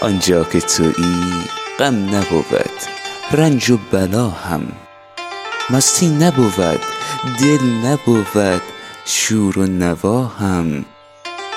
[0.00, 1.44] آنجا که تویی
[1.78, 2.44] غم نبود
[3.32, 4.72] رنج و بلا هم.
[5.70, 6.80] مستی نبود
[7.40, 8.62] دل نبود
[9.04, 10.84] شور و نوا هم.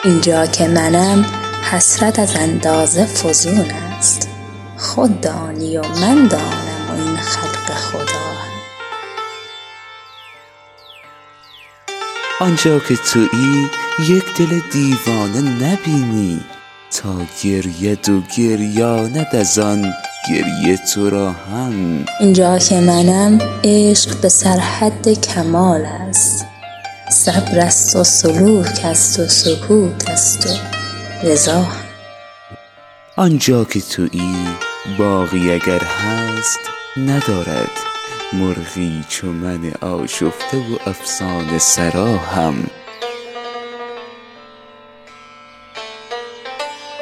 [0.03, 1.25] اینجا که منم
[1.71, 4.29] حسرت از اندازه فزون است.
[4.77, 8.51] خود دانی و من دانم و این خلق خدا هم.
[12.39, 13.69] آنجا که تویی
[13.99, 16.41] یک دل دیوانه نبینی.
[16.91, 19.93] تا گرید و گریاند از آن
[20.29, 22.05] گریه تو را هم.
[22.19, 26.45] اینجا که منم عشق به سرحد کمال است.
[27.11, 30.49] صبر است و سلوک است و سکوت است و
[31.27, 31.67] رضا.
[33.15, 34.47] آنجا که تویی
[34.97, 36.59] باغی اگر هست
[36.97, 37.71] ندارد.
[38.33, 42.63] مرغی چو من آشفته و افسانه سرا هم.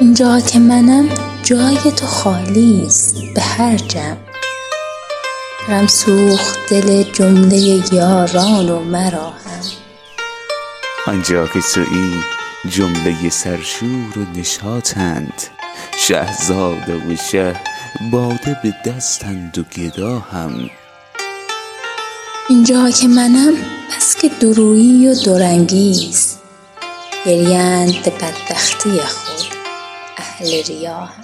[0.00, 1.08] اینجا که منم
[1.42, 4.16] جای تو خالی است به هر جمع.
[5.68, 7.58] غم سوخت دل جمله
[7.94, 9.62] یاران و مرا هم.
[11.06, 12.22] آنجا که تویی
[12.68, 15.42] جمله سرشور و نشاطند.
[15.98, 17.60] شهزاده و شه
[18.12, 20.70] باده به دستند و گدا هم
[22.48, 23.54] اینجا که منم
[23.96, 26.08] بس که دورویی و دورانگیز.
[26.08, 26.40] است
[27.26, 29.29] گریند به بدبختی خود.
[30.42, 31.22] ले रिया है